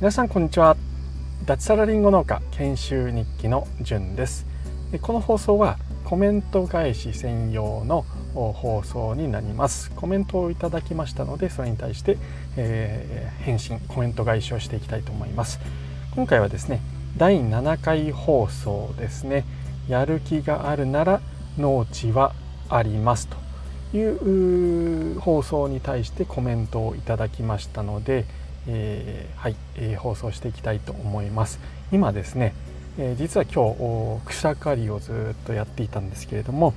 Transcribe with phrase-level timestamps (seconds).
[0.00, 0.76] 皆さんこんにちは。
[1.44, 4.44] 脱サラリンゴ農家研修日記のじゅんです。
[5.02, 8.04] この放送はコメント返し専用の
[8.34, 9.92] 放送になります。
[9.92, 12.18] コメントをいただきましたのでそれに対して、
[12.56, 15.60] えー、返信コメント返しをしていきたいと思います。
[16.16, 16.80] 今回はですね
[17.16, 19.44] 第7回放送ですね。
[19.88, 21.20] やる気があるなら
[21.56, 22.34] 農地は
[22.68, 23.45] ありますと。
[23.96, 28.24] いう放送に対してコメントをいただきましたので、
[28.68, 31.58] えー、はい、えー、放送していきたいと思います。
[31.92, 32.54] 今ですね、
[32.98, 33.74] えー、実は今
[34.20, 36.74] 日草刈りをずっとやっていたんですけれども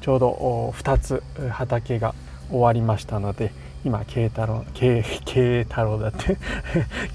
[0.00, 2.14] ちょうど2つ畑が
[2.50, 3.52] 終わりましたので
[3.84, 6.36] 今軽太郎軽軽太郎だって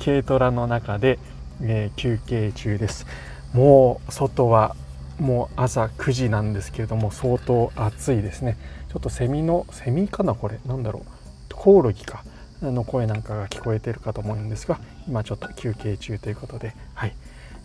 [0.04, 1.20] 軽トラの中で、
[1.62, 3.06] え、休憩中です。
[3.54, 4.76] もう外は
[5.20, 8.58] もう朝9時なんですけれども相当暑いですね。
[8.96, 10.58] ちょっとセミのセミかなこれ。
[10.66, 11.54] なんだろう。
[11.54, 12.24] コオロギか。
[12.62, 16.74] の声なんかが聞こえてるかと思うんですが今ちょっと休憩中ということで。
[16.94, 17.14] はい、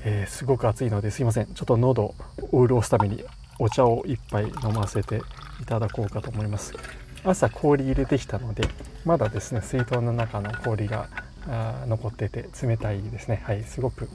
[0.02, 1.46] えー、すごく暑いのですいません。
[1.46, 2.16] ちょっと喉
[2.50, 3.22] を潤すために
[3.60, 5.22] お茶を一杯飲ませて
[5.62, 6.74] いただこうかと思います。
[7.22, 8.64] 朝氷入れてきたので
[9.04, 11.08] まだですね水筒の中の氷が
[11.46, 13.40] あ残ってて冷たいですね。
[13.44, 13.62] はい。
[13.62, 14.08] すごく、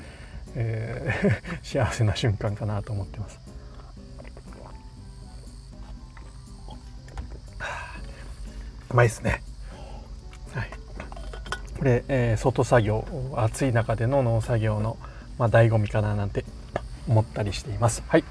[0.55, 3.44] えー、 幸せな瞬間かなと思ってます。
[8.95, 9.43] うまいですね
[10.53, 10.69] はい
[11.77, 14.97] これ、えー、外作業暑い中での農作業の、
[15.38, 16.45] まあ、醍醐味かななんて
[17.09, 18.01] 思ったりしています。
[18.07, 18.23] はい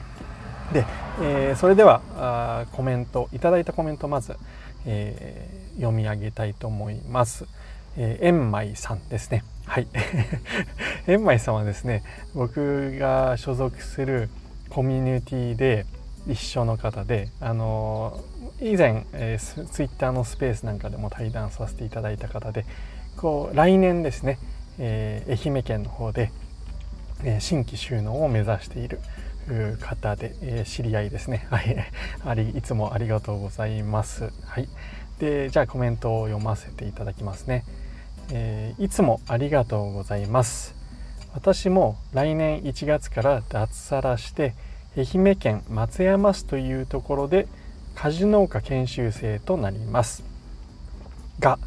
[0.72, 0.86] で、
[1.20, 4.34] えー、それではあコメントいただいたコメントまず、
[4.86, 7.44] えー、読み上げたいと思います。
[7.98, 9.44] えー、円舞さんですね。
[9.66, 9.86] はい。
[11.06, 12.02] 円舞さんはですね、
[12.34, 14.30] 僕が所属する
[14.70, 15.84] コミュニティで
[16.26, 18.20] 一緒の方で、あの、
[18.60, 22.64] 以前、えー、ツイッターのスペースなんかでも対談させていただいた方で、
[23.16, 24.38] こう来年ですね、
[24.78, 26.30] えー、愛媛県の方で、
[27.24, 29.00] えー、新規収納を目指している
[29.80, 31.46] 方で、えー、知り合いですね。
[31.50, 31.76] はい。
[32.24, 34.32] あり、いつもありがとうございます。
[34.44, 34.68] はい。
[35.18, 37.64] で、じゃあコメントを読ませていただきますね。
[38.32, 40.74] えー、いつもありがとうございます。
[41.34, 44.54] 私も来年1月から脱サラして
[44.96, 47.48] 愛媛県松山市というところで
[47.94, 50.24] 果樹農家研修生となります。
[51.40, 51.58] が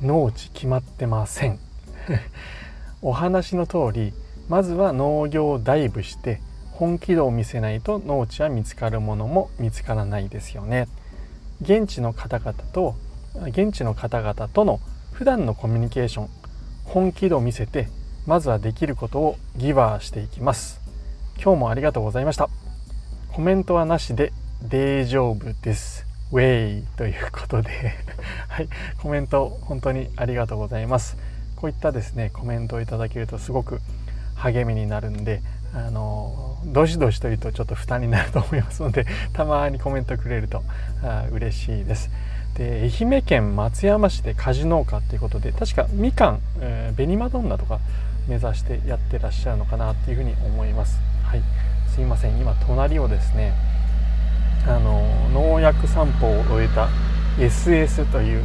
[0.00, 1.58] 農地決まってません。
[3.02, 4.14] お話の通り
[4.48, 6.40] まずは農業をダイブして
[6.72, 10.88] 本気度を見せないと農地は見つかるものも見つからないですよね。
[11.60, 12.96] 現地の方々と
[13.34, 14.80] 現地の方々との
[15.12, 16.28] 普段のコミュニケーション
[16.84, 17.88] 本気度を見せて
[18.26, 20.81] まずはできることをギバーしていきます
[21.44, 22.48] 今日もありがとうございました
[23.32, 24.32] コメントはなしで
[24.62, 27.70] 大丈夫ですウェイということで
[28.48, 31.16] はい、コメント本当にありがとうございます。
[31.56, 33.80] こういったですね、コメントをいただけるとすごく
[34.34, 35.42] 励みになるんで、
[35.74, 39.04] あのどしどしというとちょっと負担になると思いますので、
[39.34, 40.62] たまにコメントくれると
[41.02, 42.10] あ嬉しいです。
[42.54, 47.80] で愛媛県松山市で果樹農家ということで確かみかん、えー、紅マドンナとか
[48.28, 51.11] 目指してやってらっしゃるのかなっていうふうに思います。
[51.32, 51.42] はい、
[51.88, 52.38] すいません。
[52.38, 53.54] 今隣をですね
[54.66, 56.90] あの農薬散歩を終えた
[57.38, 58.44] SS という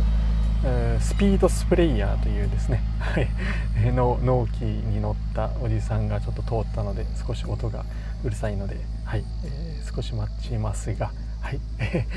[1.01, 7.83] スピードスプレイヤーというですね、はい、の納期に乗ったおじさんがちょっと通ったので少し音が
[8.23, 9.23] うるさいので、はい。
[9.43, 11.11] えー、少し待ちますが、
[11.41, 11.59] はい。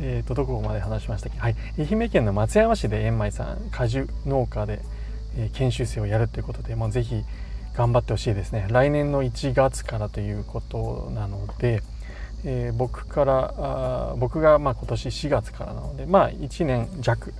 [0.00, 4.80] えーとどこまで話しましたっけ、はい、愛媛県の松山市で円舞さん果樹農家で、
[5.38, 7.22] えー、研修生をやるということでもうぜひ
[7.76, 8.66] 頑張ってほしいですね。
[8.70, 11.82] 来年の1月からということなので、
[12.44, 17.34] えー、僕からあ僕がまあ今年4月からなのでまあ1年弱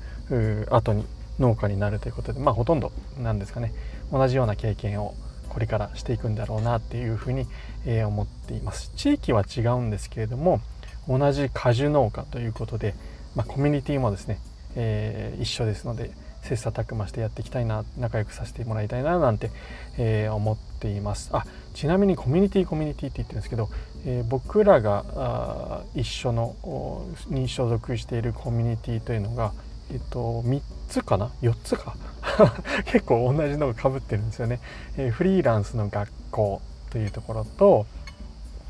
[0.68, 1.06] 後に
[1.38, 3.72] 農家になるということでまあほとんどなんですかね。
[4.12, 5.14] 同じような経験を
[5.48, 7.46] これからしていくんだろうなっていうふうに、
[7.86, 8.92] えー、思っています。
[8.94, 10.60] 地域は違うんですけれども
[11.08, 12.94] 同じ果樹農家ということで、
[13.34, 14.38] まあ、コミュニティもですね、
[14.74, 16.10] えー、一緒ですので
[16.46, 19.50] 切磋琢磨してやっていきたいな仲良くさせてもらいたいななんて、
[19.98, 21.30] えー、思っています。
[21.32, 21.44] あ
[21.74, 23.68] ちなみにコミュニティコミュニティって言ってるんですけど、
[24.06, 26.54] えー、僕らが一緒の
[27.28, 29.52] に所属しているコミュニティというのが、
[29.92, 31.96] えっと、3つかな？4つか？
[32.86, 34.60] 結構同じのがかぶってるんですよね、
[34.96, 36.60] えー、フリーランスの学校
[36.90, 37.86] というところと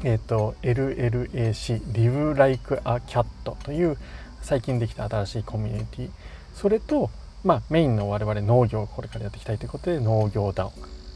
[0.05, 3.27] えっと LLAC Live Like a Cat
[3.65, 3.97] という
[4.43, 6.11] 最近できた新しいコミュニティ。
[6.55, 7.11] それと
[7.47, 10.73] まあ、メインの我々農業をこれからやっていきたいということで農業 DAO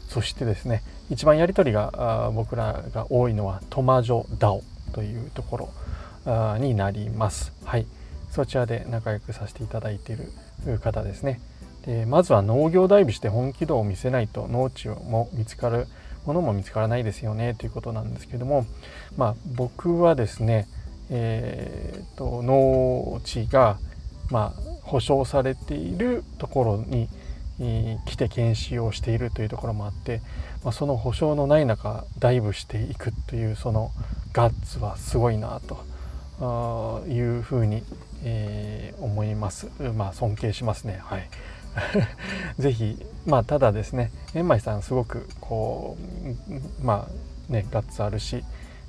[0.07, 4.61] そしてですね一番やり取りが僕らが多いのはトマジョ DAO
[4.93, 5.69] というとこ
[6.25, 7.53] ろになります。
[7.65, 7.85] はい。
[8.29, 10.17] そちらで仲良くさせていただいてい
[10.65, 11.41] る方ですね。
[11.85, 15.87] でまずは農業ダイブして本気度を見せないと農地も見つかる
[16.25, 18.65] ものも見つからないですよねということなんですけども
[19.17, 20.67] まあ僕はですね
[21.13, 23.77] えーと、農地が、
[24.31, 27.09] まあ、保証されているところに、
[28.05, 30.21] 来て研修をしているというところもあって、
[30.63, 33.91] まあ、その保証のない中ダイブしていくというその
[34.33, 35.61] ガッツはすごいな
[36.39, 37.83] というふうに、
[38.23, 39.69] えー、思います。
[39.95, 41.01] まあ尊敬しますね。
[41.03, 41.29] はい。
[42.59, 45.97] ぜひまあただですね円舞さんすごくこ
[46.81, 48.43] うまあねガッツあるし、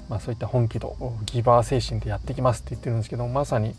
[0.08, 0.96] まあ、そういった本気度
[1.26, 3.76] ギバー精神でやってきますって言ってるんですけどまさに、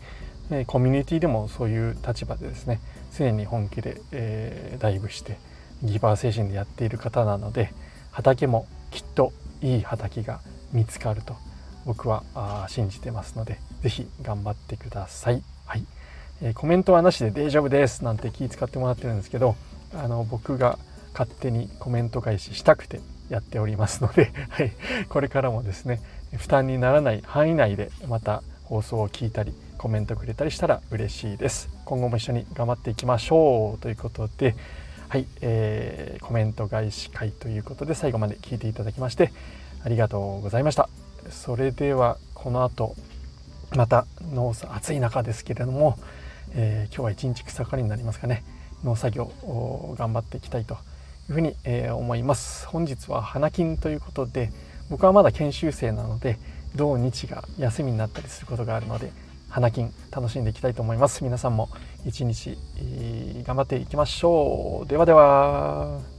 [0.50, 2.80] え、コミュニティでもそういう立場でですね
[3.16, 5.38] 常に本気で、えー、ダイブして
[5.82, 7.72] ギバー精神でやっている方なので
[8.10, 10.40] 畑もきっといい畑が
[10.72, 11.36] 見つかると
[11.84, 15.42] 僕はあ信じてますので是非頑張ってください。
[15.66, 15.84] はい
[16.42, 19.56] えー、コメントはなしで大丈夫ですなんて気使ってもらってるんですけど
[19.94, 20.78] あの僕が
[21.12, 24.72] 勝手にコメント返ししたくてやっておりますので、 はい、
[25.08, 26.00] これからもですね
[26.36, 31.68] 負担にならない範囲内でまた放送を聞いたりコメントくれたりしたら嬉しいです。
[31.84, 34.56] 今後も一緒に頑張っていきましょうということで
[35.10, 39.30] はい、えー、コメント返し会ということで最後まで聞いていただきまして
[39.84, 40.88] ありがとうございました。
[41.28, 42.96] それではこの後
[43.76, 45.98] また農作暑い中ですけれども、
[46.54, 48.42] えー、今日は一日草刈りになりますかね。
[48.84, 50.78] 農作業を頑張っていきたいと
[51.28, 52.66] いうふうに、えー、思います。
[52.68, 54.50] 本日は花金ということで
[54.88, 56.38] 僕はまだ研修生なので
[56.74, 59.12] 土日が休みになったりすることがあるので
[59.54, 61.22] 花金楽しんでいきたいと思います。
[61.22, 61.68] 皆さんも
[62.04, 62.58] 一日
[63.44, 64.88] 頑張っていきましょう。
[64.88, 66.13] ではでは。